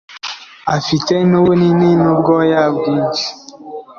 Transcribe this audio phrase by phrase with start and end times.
[0.77, 3.27] afite n'ubunini n'ubwoya bwinshi